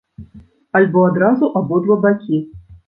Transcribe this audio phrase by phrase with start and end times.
[0.79, 2.45] Альбо адразу абодва бакі.